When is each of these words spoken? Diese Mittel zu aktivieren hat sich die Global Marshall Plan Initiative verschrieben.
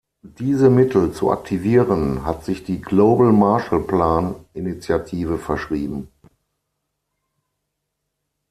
Diese 0.23 0.71
Mittel 0.71 1.11
zu 1.13 1.29
aktivieren 1.29 2.25
hat 2.25 2.43
sich 2.43 2.63
die 2.63 2.81
Global 2.81 3.31
Marshall 3.31 3.81
Plan 3.83 4.33
Initiative 4.55 5.37
verschrieben. 5.37 6.09